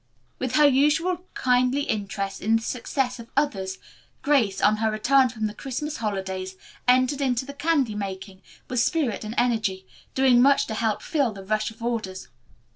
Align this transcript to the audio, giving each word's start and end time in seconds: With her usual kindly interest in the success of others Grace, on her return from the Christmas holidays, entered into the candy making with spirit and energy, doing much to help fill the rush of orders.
With 0.39 0.55
her 0.55 0.65
usual 0.65 1.27
kindly 1.35 1.81
interest 1.83 2.41
in 2.41 2.55
the 2.55 2.63
success 2.63 3.19
of 3.19 3.27
others 3.37 3.77
Grace, 4.23 4.59
on 4.59 4.77
her 4.77 4.89
return 4.89 5.29
from 5.29 5.45
the 5.45 5.53
Christmas 5.53 5.97
holidays, 5.97 6.55
entered 6.87 7.21
into 7.21 7.45
the 7.45 7.53
candy 7.53 7.93
making 7.93 8.41
with 8.67 8.79
spirit 8.79 9.23
and 9.23 9.35
energy, 9.37 9.85
doing 10.15 10.41
much 10.41 10.65
to 10.65 10.73
help 10.73 11.03
fill 11.03 11.31
the 11.33 11.45
rush 11.45 11.69
of 11.69 11.83
orders. 11.83 12.29